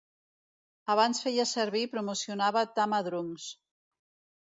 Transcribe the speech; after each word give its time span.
Abans 0.93 1.19
feia 1.27 1.45
servir 1.51 1.83
i 1.89 1.91
promocionava 1.93 2.67
Tama 2.81 3.07
Drums. 3.11 3.51